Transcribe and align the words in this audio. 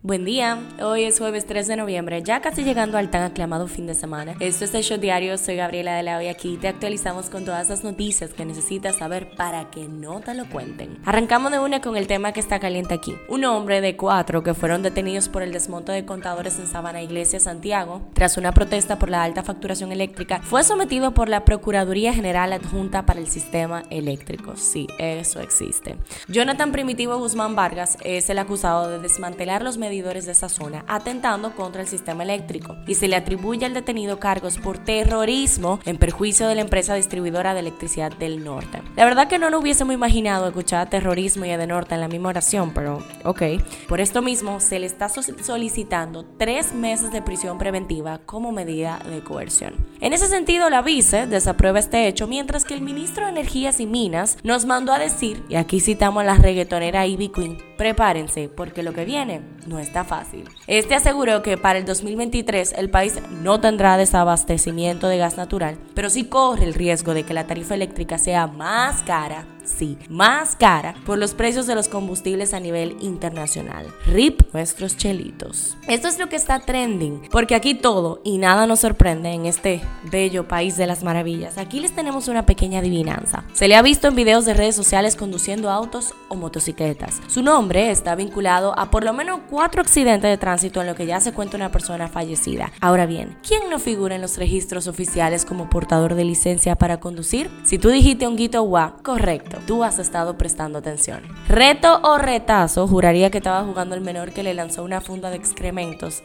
Buen 0.00 0.24
día, 0.24 0.60
hoy 0.80 1.02
es 1.02 1.18
jueves 1.18 1.44
3 1.44 1.66
de 1.66 1.74
noviembre, 1.74 2.22
ya 2.22 2.40
casi 2.40 2.62
llegando 2.62 2.98
al 2.98 3.10
tan 3.10 3.24
aclamado 3.24 3.66
fin 3.66 3.88
de 3.88 3.94
semana. 3.94 4.36
Esto 4.38 4.64
es 4.64 4.72
el 4.74 4.84
show 4.84 4.96
diario, 4.96 5.36
soy 5.36 5.56
Gabriela 5.56 5.96
de 5.96 6.04
la 6.04 6.18
Hoy 6.18 6.28
aquí 6.28 6.56
te 6.56 6.68
actualizamos 6.68 7.28
con 7.30 7.44
todas 7.44 7.68
las 7.68 7.82
noticias 7.82 8.32
que 8.32 8.44
necesitas 8.44 8.98
saber 8.98 9.34
para 9.34 9.70
que 9.70 9.88
no 9.88 10.20
te 10.20 10.34
lo 10.34 10.48
cuenten. 10.48 11.00
Arrancamos 11.04 11.50
de 11.50 11.58
una 11.58 11.80
con 11.80 11.96
el 11.96 12.06
tema 12.06 12.30
que 12.30 12.38
está 12.38 12.60
caliente 12.60 12.94
aquí. 12.94 13.16
Un 13.28 13.44
hombre 13.44 13.80
de 13.80 13.96
cuatro 13.96 14.44
que 14.44 14.54
fueron 14.54 14.84
detenidos 14.84 15.28
por 15.28 15.42
el 15.42 15.50
desmonte 15.50 15.90
de 15.90 16.06
contadores 16.06 16.60
en 16.60 16.68
Sabana 16.68 17.02
Iglesia, 17.02 17.40
Santiago, 17.40 18.00
tras 18.12 18.36
una 18.36 18.52
protesta 18.52 19.00
por 19.00 19.10
la 19.10 19.24
alta 19.24 19.42
facturación 19.42 19.90
eléctrica, 19.90 20.40
fue 20.44 20.62
sometido 20.62 21.12
por 21.12 21.28
la 21.28 21.44
Procuraduría 21.44 22.14
General 22.14 22.52
Adjunta 22.52 23.04
para 23.04 23.18
el 23.18 23.26
Sistema 23.26 23.82
Eléctrico. 23.90 24.54
Sí, 24.54 24.86
eso 24.98 25.40
existe. 25.40 25.96
Jonathan 26.28 26.70
Primitivo 26.70 27.18
Guzmán 27.18 27.56
Vargas 27.56 27.98
es 28.04 28.30
el 28.30 28.38
acusado 28.38 28.88
de 28.88 29.00
desmantelar 29.00 29.62
los 29.62 29.76
medios 29.76 29.87
medidores 29.88 30.26
de 30.26 30.32
esa 30.32 30.48
zona, 30.48 30.84
atentando 30.86 31.54
contra 31.54 31.82
el 31.82 31.88
sistema 31.88 32.22
eléctrico, 32.22 32.76
y 32.86 32.94
se 32.94 33.08
le 33.08 33.16
atribuye 33.16 33.66
al 33.66 33.74
detenido 33.74 34.20
cargos 34.20 34.58
por 34.58 34.78
terrorismo 34.78 35.80
en 35.84 35.96
perjuicio 35.96 36.46
de 36.46 36.54
la 36.54 36.60
empresa 36.60 36.94
distribuidora 36.94 37.54
de 37.54 37.60
electricidad 37.60 38.12
del 38.12 38.44
norte. 38.44 38.82
La 38.96 39.04
verdad 39.04 39.28
que 39.28 39.38
no 39.38 39.50
nos 39.50 39.62
hubiésemos 39.62 39.94
imaginado 39.94 40.46
escuchar 40.46 40.90
terrorismo 40.90 41.44
y 41.44 41.56
norte 41.66 41.94
en 41.94 42.00
la 42.00 42.08
misma 42.08 42.28
oración, 42.28 42.72
pero 42.74 43.02
ok. 43.24 43.42
Por 43.88 44.00
esto 44.00 44.22
mismo, 44.22 44.60
se 44.60 44.78
le 44.78 44.86
está 44.86 45.08
solicitando 45.08 46.24
tres 46.36 46.72
meses 46.72 47.10
de 47.10 47.22
prisión 47.22 47.58
preventiva 47.58 48.18
como 48.24 48.52
medida 48.52 49.00
de 49.10 49.22
coerción. 49.22 49.74
En 50.00 50.12
ese 50.12 50.26
sentido, 50.26 50.70
la 50.70 50.82
vice 50.82 51.26
desaprueba 51.26 51.78
este 51.78 52.06
hecho, 52.06 52.26
mientras 52.26 52.64
que 52.64 52.74
el 52.74 52.82
ministro 52.82 53.24
de 53.24 53.30
Energías 53.30 53.80
y 53.80 53.86
Minas 53.86 54.38
nos 54.42 54.66
mandó 54.66 54.92
a 54.92 54.98
decir, 54.98 55.42
y 55.48 55.56
aquí 55.56 55.80
citamos 55.80 56.22
a 56.22 56.26
la 56.26 56.34
reggaetonera 56.34 57.06
Ivy 57.06 57.28
Queen, 57.28 57.67
prepárense, 57.78 58.50
porque 58.54 58.82
lo 58.82 58.92
que 58.92 59.06
viene 59.06 59.40
no 59.66 59.78
está 59.78 60.04
fácil. 60.04 60.44
Este 60.66 60.94
aseguró 60.94 61.42
que 61.42 61.56
para 61.56 61.78
el 61.78 61.86
2023 61.86 62.74
el 62.76 62.90
país 62.90 63.18
no 63.40 63.60
tendrá 63.60 63.96
desabastecimiento 63.96 65.08
de 65.08 65.16
gas 65.16 65.38
natural, 65.38 65.78
pero 65.94 66.10
sí 66.10 66.24
corre 66.24 66.64
el 66.64 66.74
riesgo 66.74 67.14
de 67.14 67.22
que 67.22 67.32
la 67.32 67.46
tarifa 67.46 67.74
eléctrica 67.74 68.18
sea 68.18 68.46
más 68.48 69.02
cara 69.04 69.46
sí, 69.68 69.98
más 70.08 70.56
cara 70.56 70.94
por 71.06 71.18
los 71.18 71.34
precios 71.34 71.66
de 71.66 71.74
los 71.74 71.88
combustibles 71.88 72.54
a 72.54 72.60
nivel 72.60 72.96
internacional. 73.00 73.86
RIP 74.06 74.52
nuestros 74.52 74.96
chelitos. 74.96 75.76
Esto 75.86 76.08
es 76.08 76.18
lo 76.18 76.28
que 76.28 76.36
está 76.36 76.60
trending, 76.60 77.22
porque 77.30 77.54
aquí 77.54 77.74
todo 77.74 78.20
y 78.24 78.38
nada 78.38 78.66
nos 78.66 78.80
sorprende 78.80 79.30
en 79.30 79.46
este 79.46 79.80
bello 80.10 80.48
país 80.48 80.76
de 80.76 80.86
las 80.86 81.04
maravillas. 81.04 81.58
Aquí 81.58 81.80
les 81.80 81.94
tenemos 81.94 82.28
una 82.28 82.46
pequeña 82.46 82.80
adivinanza. 82.80 83.44
Se 83.52 83.68
le 83.68 83.76
ha 83.76 83.82
visto 83.82 84.08
en 84.08 84.14
videos 84.14 84.44
de 84.44 84.54
redes 84.54 84.76
sociales 84.76 85.16
conduciendo 85.16 85.70
autos 85.70 86.14
o 86.28 86.34
motocicletas. 86.34 87.20
Su 87.28 87.42
nombre 87.42 87.90
está 87.90 88.14
vinculado 88.14 88.78
a 88.78 88.90
por 88.90 89.04
lo 89.04 89.12
menos 89.12 89.40
cuatro 89.50 89.80
accidentes 89.80 90.30
de 90.30 90.38
tránsito 90.38 90.80
en 90.80 90.86
lo 90.86 90.94
que 90.94 91.06
ya 91.06 91.20
se 91.20 91.32
cuenta 91.32 91.56
una 91.56 91.70
persona 91.70 92.08
fallecida. 92.08 92.72
Ahora 92.80 93.06
bien, 93.06 93.36
¿quién 93.46 93.70
no 93.70 93.78
figura 93.78 94.14
en 94.14 94.22
los 94.22 94.38
registros 94.38 94.86
oficiales 94.86 95.44
como 95.44 95.70
portador 95.70 96.14
de 96.14 96.24
licencia 96.24 96.76
para 96.76 97.00
conducir? 97.00 97.50
Si 97.64 97.78
tú 97.78 97.90
dijiste 97.90 98.26
un 98.26 98.36
guito 98.36 98.62
guá, 98.62 98.96
correcto 99.02 99.57
tú 99.66 99.84
has 99.84 99.98
estado 99.98 100.36
prestando 100.36 100.78
atención. 100.78 101.22
Reto 101.48 102.00
o 102.02 102.18
retazo, 102.18 102.86
juraría 102.86 103.30
que 103.30 103.38
estaba 103.38 103.64
jugando 103.64 103.94
el 103.94 104.00
menor 104.00 104.32
que 104.32 104.42
le 104.42 104.54
lanzó 104.54 104.84
una 104.84 105.00
funda 105.00 105.30
de 105.30 105.36
excrementos 105.36 106.22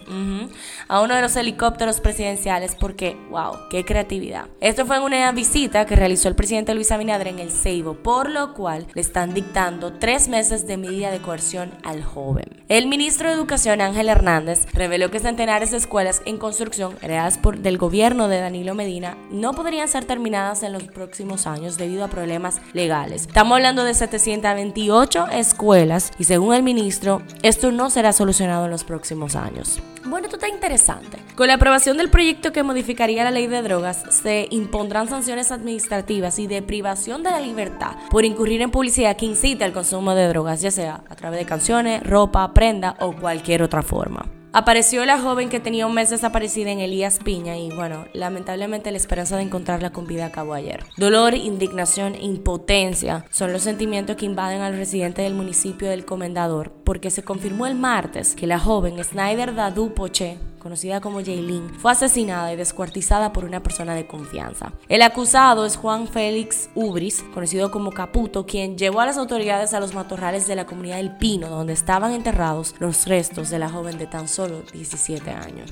a 0.88 1.02
uno 1.02 1.16
de 1.16 1.22
los 1.22 1.36
helicópteros 1.36 2.00
presidenciales 2.02 2.76
porque, 2.76 3.18
wow, 3.30 3.58
qué 3.70 3.86
creatividad. 3.86 4.46
Esto 4.60 4.86
fue 4.86 4.98
en 4.98 5.04
una 5.04 5.32
visita 5.32 5.86
que 5.86 5.96
realizó 5.96 6.28
el 6.28 6.36
presidente 6.36 6.74
Luis 6.74 6.92
Abinader 6.92 7.28
en 7.28 7.40
el 7.40 7.52
Ceibo, 7.52 7.96
por 7.96 8.30
lo 8.30 8.54
cual 8.54 8.88
le 8.94 9.02
están 9.02 9.34
dictando 9.34 9.94
tres 9.94 10.28
meses 10.28 10.68
de 10.68 10.78
medida 10.78 11.12
de 11.12 11.22
coerción 11.22 11.72
al 11.84 12.04
joven. 12.04 12.64
El 12.70 12.88
ministro 12.88 13.30
de 13.30 13.36
Educación, 13.36 13.82
Ángel 13.82 14.10
Hernández, 14.10 14.66
reveló 14.74 15.12
que 15.12 15.20
centenares 15.20 15.72
de 15.72 15.78
escuelas 15.78 16.22
en 16.26 16.38
construcción 16.38 16.98
heredadas 17.02 17.38
por 17.38 17.60
del 17.60 17.78
gobierno 17.78 18.28
de 18.28 18.40
Danilo 18.40 18.74
Medina 18.76 19.18
no 19.32 19.54
podrían 19.54 19.88
ser 19.88 20.06
terminadas 20.06 20.64
en 20.64 20.74
los 20.74 20.84
próximos 20.84 21.48
años 21.48 21.78
debido 21.78 22.04
a 22.04 22.08
problemas 22.08 22.62
legales. 22.74 23.23
Estamos 23.28 23.56
hablando 23.56 23.84
de 23.84 23.94
728 23.94 25.28
escuelas 25.32 26.12
y 26.20 26.26
según 26.26 26.54
el 26.54 26.62
ministro, 26.62 27.22
esto 27.42 27.72
no 27.72 27.90
será 27.90 28.14
solucionado 28.14 28.66
en 28.66 28.72
los 28.72 28.84
próximos 28.84 29.36
años. 29.36 29.80
Bueno, 30.06 30.28
esto 30.28 30.36
está 30.36 30.50
interesante. 30.50 31.18
Con 31.36 31.48
la 31.48 31.56
aprobación 31.56 31.98
del 31.98 32.10
proyecto 32.10 32.52
que 32.52 32.62
modificaría 32.62 33.24
la 33.24 33.32
ley 33.32 33.48
de 33.48 33.64
drogas, 33.64 34.04
se 34.10 34.48
impondrán 34.52 35.08
sanciones 35.08 35.52
administrativas 35.52 36.38
y 36.38 36.48
de 36.48 36.62
privación 36.62 37.24
de 37.24 37.32
la 37.32 37.40
libertad 37.40 37.96
por 38.12 38.26
incurrir 38.26 38.62
en 38.62 38.72
publicidad 38.72 39.16
que 39.16 39.26
incite 39.26 39.64
al 39.64 39.74
consumo 39.74 40.14
de 40.14 40.28
drogas, 40.28 40.62
ya 40.62 40.70
sea 40.70 41.04
a 41.10 41.16
través 41.16 41.40
de 41.40 41.46
canciones, 41.46 42.04
ropa, 42.04 42.54
prenda 42.54 42.98
o 43.00 43.14
cualquier 43.14 43.64
otra 43.64 43.82
forma. 43.82 44.43
Apareció 44.56 45.04
la 45.04 45.20
joven 45.20 45.50
que 45.50 45.60
tenía 45.60 45.88
un 45.88 45.96
mes 45.96 46.12
desaparecida 46.12 46.70
en 46.70 46.80
Elías 46.80 47.18
Piña 47.18 47.58
y 47.58 47.72
bueno, 47.72 48.06
lamentablemente 48.14 48.92
la 48.92 48.98
esperanza 48.98 49.36
de 49.36 49.42
encontrarla 49.42 49.90
con 49.92 50.06
vida 50.06 50.28
acabó 50.28 50.54
ayer. 50.54 50.86
Dolor, 50.96 51.34
indignación 51.34 52.14
impotencia 52.14 53.26
son 53.32 53.52
los 53.52 53.64
sentimientos 53.64 54.16
que 54.16 54.28
invaden 54.28 54.62
al 54.62 54.78
residente 54.78 55.24
del 55.24 55.34
municipio 55.34 55.90
del 55.90 56.06
Comendador 56.06 56.72
porque 56.84 57.10
se 57.10 57.24
confirmó 57.24 57.66
el 57.66 57.74
martes 57.74 58.36
que 58.36 58.46
la 58.46 58.60
joven 58.60 59.04
Snyder 59.04 59.56
Dadu 59.56 59.96
Poche 59.96 60.38
conocida 60.64 61.02
como 61.02 61.20
Jaylin, 61.20 61.70
fue 61.78 61.92
asesinada 61.92 62.52
y 62.54 62.56
descuartizada 62.56 63.34
por 63.34 63.46
una 63.46 63.62
persona 63.62 63.94
de 63.94 64.08
confianza. 64.08 64.72
El 64.88 65.02
acusado 65.02 65.66
es 65.66 65.76
Juan 65.76 66.08
Félix 66.08 66.70
Ubris, 66.74 67.24
conocido 67.34 67.70
como 67.70 67.92
Caputo, 67.92 68.46
quien 68.46 68.78
llevó 68.78 69.02
a 69.02 69.06
las 69.06 69.18
autoridades 69.18 69.74
a 69.74 69.80
los 69.80 69.94
matorrales 69.94 70.48
de 70.48 70.56
la 70.56 70.66
comunidad 70.66 70.98
del 70.98 71.18
Pino, 71.18 71.50
donde 71.50 71.74
estaban 71.74 72.14
enterrados 72.14 72.74
los 72.80 73.06
restos 73.06 73.50
de 73.50 73.60
la 73.60 73.70
joven 73.70 73.98
de 73.98 74.08
tan 74.08 74.28
solo 74.28 74.62
17 74.72 75.30
años. 75.30 75.72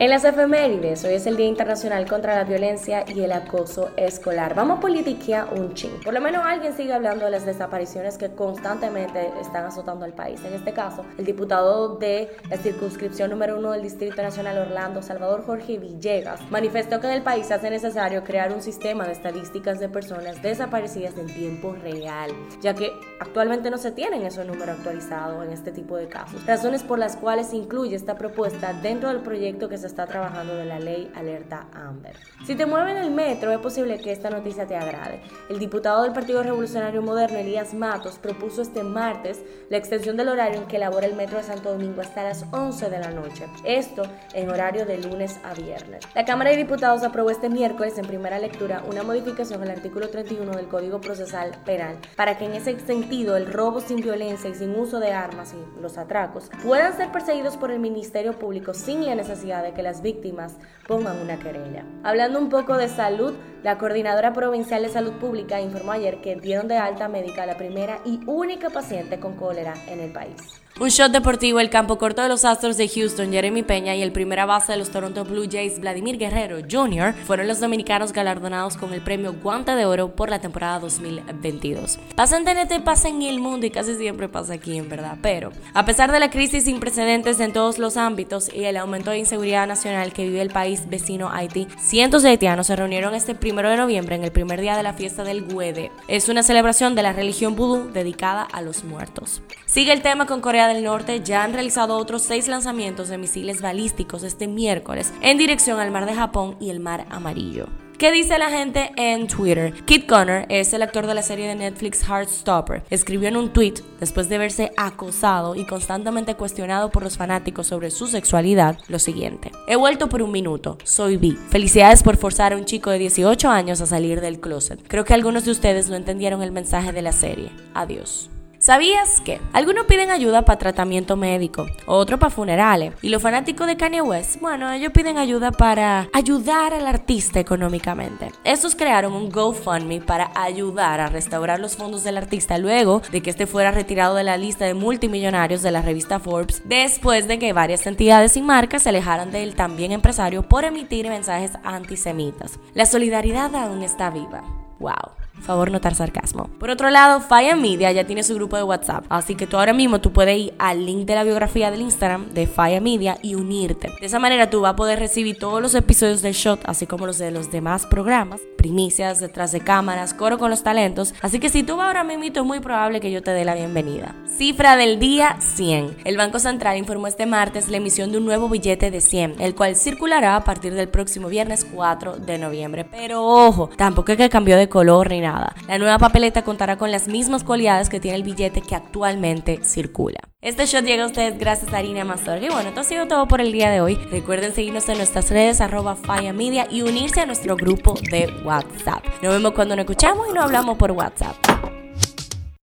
En 0.00 0.10
las 0.10 0.22
efemérides, 0.22 1.02
hoy 1.02 1.14
es 1.14 1.26
el 1.26 1.36
Día 1.36 1.48
Internacional 1.48 2.08
contra 2.08 2.36
la 2.36 2.44
Violencia 2.44 3.04
y 3.12 3.20
el 3.20 3.32
Acoso 3.32 3.90
Escolar. 3.96 4.54
Vamos 4.54 4.78
a 4.78 4.80
politiquear 4.80 5.52
un 5.52 5.74
ching. 5.74 6.04
Por 6.04 6.14
lo 6.14 6.20
menos 6.20 6.44
alguien 6.46 6.72
sigue 6.72 6.92
hablando 6.92 7.24
de 7.24 7.32
las 7.32 7.44
desapariciones 7.44 8.16
que 8.16 8.30
constantemente 8.30 9.32
están 9.40 9.64
azotando 9.64 10.04
al 10.04 10.12
país. 10.12 10.40
En 10.44 10.52
este 10.52 10.72
caso, 10.72 11.04
el 11.18 11.24
diputado 11.24 11.96
de 11.96 12.30
la 12.48 12.58
circunscripción 12.58 13.28
número 13.30 13.58
uno 13.58 13.72
del 13.72 13.82
Distrito 13.82 14.22
Nacional 14.22 14.58
Orlando, 14.58 15.02
Salvador 15.02 15.44
Jorge 15.44 15.78
Villegas, 15.78 16.48
manifestó 16.48 17.00
que 17.00 17.08
en 17.08 17.14
el 17.14 17.22
país 17.22 17.50
hace 17.50 17.68
necesario 17.68 18.22
crear 18.22 18.52
un 18.52 18.62
sistema 18.62 19.04
de 19.04 19.10
estadísticas 19.10 19.80
de 19.80 19.88
personas 19.88 20.40
desaparecidas 20.40 21.18
en 21.18 21.26
tiempo 21.26 21.72
real, 21.72 22.30
ya 22.60 22.72
que 22.72 22.92
actualmente 23.18 23.68
no 23.68 23.78
se 23.78 23.90
tienen 23.90 24.22
esos 24.22 24.46
números 24.46 24.76
actualizados 24.76 25.44
en 25.44 25.52
este 25.52 25.72
tipo 25.72 25.96
de 25.96 26.06
casos. 26.06 26.46
Razones 26.46 26.84
por 26.84 27.00
las 27.00 27.16
cuales 27.16 27.52
incluye 27.52 27.96
esta 27.96 28.16
propuesta 28.16 28.72
dentro 28.74 29.08
del 29.08 29.22
proyecto 29.22 29.68
que 29.68 29.76
se 29.76 29.87
está 29.88 30.06
trabajando 30.06 30.54
de 30.54 30.64
la 30.64 30.78
ley 30.78 31.10
Alerta 31.16 31.66
Amber. 31.72 32.14
Si 32.46 32.54
te 32.54 32.66
mueve 32.66 32.92
en 32.92 32.98
el 32.98 33.10
metro, 33.10 33.50
es 33.50 33.58
posible 33.58 33.98
que 33.98 34.12
esta 34.12 34.30
noticia 34.30 34.66
te 34.66 34.76
agrade. 34.76 35.20
El 35.48 35.58
diputado 35.58 36.02
del 36.02 36.12
Partido 36.12 36.42
Revolucionario 36.42 37.02
Moderno, 37.02 37.38
Elías 37.38 37.74
Matos, 37.74 38.18
propuso 38.18 38.62
este 38.62 38.82
martes 38.82 39.42
la 39.70 39.76
extensión 39.76 40.16
del 40.16 40.28
horario 40.28 40.60
en 40.60 40.66
que 40.66 40.78
labora 40.78 41.06
el 41.06 41.16
metro 41.16 41.38
de 41.38 41.44
Santo 41.44 41.72
Domingo 41.72 42.00
hasta 42.00 42.22
las 42.22 42.44
11 42.52 42.90
de 42.90 42.98
la 42.98 43.10
noche. 43.10 43.46
Esto 43.64 44.02
en 44.34 44.50
horario 44.50 44.86
de 44.86 44.98
lunes 44.98 45.38
a 45.44 45.54
viernes. 45.54 46.04
La 46.14 46.24
Cámara 46.24 46.50
de 46.50 46.56
Diputados 46.56 47.02
aprobó 47.02 47.30
este 47.30 47.48
miércoles 47.48 47.98
en 47.98 48.06
primera 48.06 48.38
lectura 48.38 48.82
una 48.88 49.02
modificación 49.02 49.62
al 49.62 49.70
artículo 49.70 50.08
31 50.08 50.52
del 50.52 50.68
Código 50.68 51.00
Procesal 51.00 51.52
Penal 51.64 51.96
para 52.16 52.38
que 52.38 52.44
en 52.44 52.52
ese 52.52 52.78
sentido 52.80 53.36
el 53.36 53.52
robo 53.52 53.80
sin 53.80 53.96
violencia 53.96 54.50
y 54.50 54.54
sin 54.54 54.74
uso 54.74 55.00
de 55.00 55.12
armas 55.12 55.54
y 55.54 55.80
los 55.80 55.98
atracos 55.98 56.50
puedan 56.62 56.96
ser 56.96 57.10
perseguidos 57.10 57.56
por 57.56 57.70
el 57.70 57.78
Ministerio 57.78 58.38
Público 58.38 58.74
sin 58.74 59.04
la 59.06 59.14
necesidad 59.14 59.62
de 59.62 59.72
las 59.82 60.02
víctimas 60.02 60.56
pongan 60.86 61.18
una 61.18 61.38
querella. 61.38 61.84
Hablando 62.02 62.38
un 62.38 62.48
poco 62.48 62.76
de 62.76 62.88
salud, 62.88 63.34
la 63.62 63.78
Coordinadora 63.78 64.32
Provincial 64.32 64.82
de 64.82 64.88
Salud 64.88 65.12
Pública 65.14 65.60
informó 65.60 65.92
ayer 65.92 66.20
que 66.20 66.36
dieron 66.36 66.68
de 66.68 66.76
alta 66.76 67.08
médica 67.08 67.42
a 67.42 67.46
la 67.46 67.56
primera 67.56 68.00
y 68.04 68.20
única 68.26 68.70
paciente 68.70 69.18
con 69.20 69.36
cólera 69.36 69.74
en 69.86 70.00
el 70.00 70.12
país. 70.12 70.36
Un 70.80 70.90
shot 70.90 71.10
deportivo, 71.10 71.58
el 71.58 71.70
campo 71.70 71.98
corto 71.98 72.22
de 72.22 72.28
los 72.28 72.44
Astros 72.44 72.76
de 72.76 72.86
Houston, 72.86 73.32
Jeremy 73.32 73.64
Peña 73.64 73.96
y 73.96 74.02
el 74.02 74.12
primera 74.12 74.46
base 74.46 74.70
de 74.70 74.78
los 74.78 74.90
Toronto 74.90 75.24
Blue 75.24 75.48
Jays, 75.50 75.80
Vladimir 75.80 76.18
Guerrero 76.18 76.58
Jr., 76.70 77.14
fueron 77.26 77.48
los 77.48 77.58
dominicanos 77.58 78.12
galardonados 78.12 78.76
con 78.76 78.92
el 78.92 79.00
premio 79.00 79.32
Guante 79.32 79.72
de 79.72 79.86
Oro 79.86 80.14
por 80.14 80.30
la 80.30 80.40
temporada 80.40 80.78
2022. 80.78 81.98
Pasa 82.14 82.36
en 82.36 82.44
TNT, 82.44 82.84
pasa 82.84 83.08
en 83.08 83.22
el 83.22 83.40
mundo 83.40 83.66
y 83.66 83.72
casi 83.72 83.96
siempre 83.96 84.28
pasa 84.28 84.54
aquí, 84.54 84.78
en 84.78 84.88
verdad. 84.88 85.18
Pero, 85.20 85.50
a 85.74 85.84
pesar 85.84 86.12
de 86.12 86.20
la 86.20 86.30
crisis 86.30 86.66
sin 86.66 86.78
precedentes 86.78 87.40
en 87.40 87.52
todos 87.52 87.80
los 87.80 87.96
ámbitos 87.96 88.48
y 88.54 88.62
el 88.62 88.76
aumento 88.76 89.10
de 89.10 89.18
inseguridad 89.18 89.66
nacional 89.66 90.12
que 90.12 90.26
vive 90.28 90.42
el 90.42 90.50
país 90.50 90.88
vecino 90.88 91.28
Haití, 91.28 91.66
cientos 91.80 92.22
de 92.22 92.28
haitianos 92.28 92.68
se 92.68 92.76
reunieron 92.76 93.16
este 93.16 93.34
primero 93.34 93.68
de 93.68 93.78
noviembre 93.78 94.14
en 94.14 94.22
el 94.22 94.30
primer 94.30 94.60
día 94.60 94.76
de 94.76 94.84
la 94.84 94.92
fiesta 94.92 95.24
del 95.24 95.42
Güede. 95.42 95.90
Es 96.06 96.28
una 96.28 96.44
celebración 96.44 96.94
de 96.94 97.02
la 97.02 97.12
religión 97.12 97.56
vudú 97.56 97.90
dedicada 97.92 98.44
a 98.44 98.62
los 98.62 98.84
muertos. 98.84 99.42
Sigue 99.66 99.92
el 99.92 100.02
tema 100.02 100.26
con 100.26 100.40
Corea 100.40 100.67
del 100.68 100.84
Norte 100.84 101.20
ya 101.24 101.42
han 101.42 101.52
realizado 101.52 101.96
otros 101.96 102.22
seis 102.22 102.46
lanzamientos 102.48 103.08
de 103.08 103.18
misiles 103.18 103.60
balísticos 103.60 104.22
este 104.22 104.46
miércoles 104.46 105.12
en 105.20 105.38
dirección 105.38 105.80
al 105.80 105.90
Mar 105.90 106.06
de 106.06 106.14
Japón 106.14 106.56
y 106.60 106.70
el 106.70 106.80
Mar 106.80 107.06
Amarillo. 107.10 107.66
¿Qué 107.98 108.12
dice 108.12 108.38
la 108.38 108.48
gente 108.48 108.92
en 108.96 109.26
Twitter? 109.26 109.74
Kit 109.84 110.06
Connor 110.06 110.46
es 110.48 110.72
el 110.72 110.82
actor 110.82 111.08
de 111.08 111.14
la 111.14 111.22
serie 111.22 111.48
de 111.48 111.56
Netflix 111.56 112.08
Heartstopper. 112.08 112.84
Escribió 112.90 113.28
en 113.28 113.36
un 113.36 113.52
tweet, 113.52 113.74
después 113.98 114.28
de 114.28 114.38
verse 114.38 114.70
acosado 114.76 115.56
y 115.56 115.66
constantemente 115.66 116.36
cuestionado 116.36 116.90
por 116.90 117.02
los 117.02 117.16
fanáticos 117.16 117.66
sobre 117.66 117.90
su 117.90 118.06
sexualidad, 118.06 118.78
lo 118.86 119.00
siguiente. 119.00 119.50
He 119.66 119.74
vuelto 119.74 120.08
por 120.08 120.22
un 120.22 120.30
minuto, 120.30 120.78
soy 120.84 121.16
bi. 121.16 121.36
Felicidades 121.50 122.04
por 122.04 122.16
forzar 122.16 122.52
a 122.52 122.56
un 122.56 122.66
chico 122.66 122.90
de 122.90 123.00
18 123.00 123.50
años 123.50 123.80
a 123.80 123.86
salir 123.86 124.20
del 124.20 124.38
closet. 124.38 124.80
Creo 124.86 125.04
que 125.04 125.14
algunos 125.14 125.44
de 125.44 125.50
ustedes 125.50 125.90
no 125.90 125.96
entendieron 125.96 126.40
el 126.44 126.52
mensaje 126.52 126.92
de 126.92 127.02
la 127.02 127.10
serie. 127.10 127.50
Adiós. 127.74 128.30
¿Sabías 128.68 129.22
que? 129.22 129.40
Algunos 129.54 129.86
piden 129.86 130.10
ayuda 130.10 130.44
para 130.44 130.58
tratamiento 130.58 131.16
médico, 131.16 131.64
otros 131.86 132.20
para 132.20 132.28
funerales. 132.28 132.92
Y 133.00 133.08
los 133.08 133.22
fanáticos 133.22 133.66
de 133.66 133.78
Kanye 133.78 134.02
West, 134.02 134.42
bueno, 134.42 134.70
ellos 134.70 134.92
piden 134.92 135.16
ayuda 135.16 135.52
para 135.52 136.10
ayudar 136.12 136.74
al 136.74 136.86
artista 136.86 137.40
económicamente. 137.40 138.30
Estos 138.44 138.74
crearon 138.74 139.14
un 139.14 139.30
GoFundMe 139.30 140.02
para 140.02 140.32
ayudar 140.34 141.00
a 141.00 141.06
restaurar 141.06 141.60
los 141.60 141.78
fondos 141.78 142.04
del 142.04 142.18
artista 142.18 142.58
luego 142.58 143.00
de 143.10 143.22
que 143.22 143.30
este 143.30 143.46
fuera 143.46 143.70
retirado 143.70 144.14
de 144.16 144.24
la 144.24 144.36
lista 144.36 144.66
de 144.66 144.74
multimillonarios 144.74 145.62
de 145.62 145.70
la 145.70 145.80
revista 145.80 146.20
Forbes, 146.20 146.60
después 146.66 147.26
de 147.26 147.38
que 147.38 147.54
varias 147.54 147.86
entidades 147.86 148.36
y 148.36 148.42
marcas 148.42 148.82
se 148.82 148.90
alejaran 148.90 149.30
del 149.30 149.54
también 149.54 149.92
empresario 149.92 150.42
por 150.42 150.66
emitir 150.66 151.08
mensajes 151.08 151.52
antisemitas. 151.64 152.60
La 152.74 152.84
solidaridad 152.84 153.56
aún 153.56 153.82
está 153.82 154.10
viva. 154.10 154.42
Wow. 154.78 155.17
Favor 155.40 155.70
notar 155.70 155.94
sarcasmo. 155.94 156.50
Por 156.58 156.70
otro 156.70 156.90
lado, 156.90 157.20
Fire 157.20 157.56
Media 157.56 157.92
ya 157.92 158.04
tiene 158.04 158.22
su 158.22 158.34
grupo 158.34 158.56
de 158.56 158.62
WhatsApp, 158.62 159.04
así 159.08 159.34
que 159.34 159.46
tú 159.46 159.56
ahora 159.56 159.72
mismo 159.72 160.00
tú 160.00 160.12
puedes 160.12 160.38
ir 160.38 160.54
al 160.58 160.84
link 160.84 161.06
de 161.06 161.14
la 161.14 161.24
biografía 161.24 161.70
del 161.70 161.80
Instagram 161.80 162.30
de 162.30 162.46
Fire 162.46 162.82
Media 162.82 163.18
y 163.22 163.34
unirte. 163.34 163.90
De 164.00 164.06
esa 164.06 164.18
manera 164.18 164.50
tú 164.50 164.60
vas 164.60 164.72
a 164.72 164.76
poder 164.76 164.98
recibir 164.98 165.38
todos 165.38 165.62
los 165.62 165.74
episodios 165.74 166.22
del 166.22 166.34
Shot, 166.34 166.60
así 166.64 166.86
como 166.86 167.06
los 167.06 167.18
de 167.18 167.30
los 167.30 167.50
demás 167.50 167.86
programas, 167.86 168.40
primicias 168.56 169.20
detrás 169.20 169.52
de 169.52 169.60
cámaras, 169.60 170.14
coro 170.14 170.38
con 170.38 170.50
los 170.50 170.62
talentos. 170.62 171.14
Así 171.22 171.40
que 171.40 171.48
si 171.48 171.62
tú 171.62 171.76
vas 171.76 171.86
ahora 171.86 172.04
mismo, 172.04 172.24
es 172.24 172.44
muy 172.44 172.60
probable 172.60 173.00
que 173.00 173.10
yo 173.10 173.22
te 173.22 173.30
dé 173.30 173.44
la 173.44 173.54
bienvenida. 173.54 174.14
Cifra 174.26 174.76
del 174.76 174.98
día 174.98 175.36
100. 175.40 175.98
El 176.04 176.16
Banco 176.16 176.38
Central 176.38 176.76
informó 176.76 177.06
este 177.06 177.26
martes 177.26 177.68
la 177.68 177.78
emisión 177.78 178.12
de 178.12 178.18
un 178.18 178.24
nuevo 178.24 178.48
billete 178.48 178.90
de 178.90 179.00
100, 179.00 179.36
el 179.40 179.54
cual 179.54 179.76
circulará 179.76 180.36
a 180.36 180.44
partir 180.44 180.74
del 180.74 180.88
próximo 180.88 181.28
viernes 181.28 181.64
4 181.64 182.16
de 182.16 182.38
noviembre. 182.38 182.84
Pero 182.84 183.24
ojo, 183.24 183.70
tampoco 183.76 184.12
es 184.12 184.18
que 184.18 184.28
cambió 184.28 184.56
de 184.56 184.68
color 184.68 185.10
ni 185.10 185.20
nada 185.20 185.27
la 185.66 185.78
nueva 185.78 185.98
papeleta 185.98 186.42
contará 186.42 186.76
con 186.76 186.90
las 186.90 187.08
mismas 187.08 187.44
cualidades 187.44 187.88
que 187.88 188.00
tiene 188.00 188.16
el 188.16 188.22
billete 188.22 188.60
que 188.60 188.74
actualmente 188.74 189.60
circula. 189.62 190.20
Este 190.40 190.66
shot 190.66 190.84
llega 190.84 191.02
a 191.02 191.06
ustedes 191.06 191.38
gracias 191.38 191.72
a 191.72 191.78
Harina 191.78 192.04
Mazorga. 192.04 192.46
Y 192.46 192.48
bueno, 192.48 192.68
esto 192.68 192.80
ha 192.80 192.84
sido 192.84 193.08
todo 193.08 193.26
por 193.26 193.40
el 193.40 193.50
día 193.50 193.70
de 193.70 193.80
hoy. 193.80 193.96
Recuerden 194.10 194.54
seguirnos 194.54 194.88
en 194.88 194.98
nuestras 194.98 195.30
redes 195.30 195.60
arroba 195.60 195.96
Media 196.32 196.68
y 196.70 196.82
unirse 196.82 197.20
a 197.20 197.26
nuestro 197.26 197.56
grupo 197.56 197.94
de 198.10 198.32
WhatsApp. 198.44 199.04
Nos 199.22 199.34
vemos 199.34 199.52
cuando 199.52 199.74
nos 199.74 199.82
escuchamos 199.84 200.28
y 200.30 200.34
nos 200.34 200.44
hablamos 200.44 200.78
por 200.78 200.92
WhatsApp. 200.92 201.47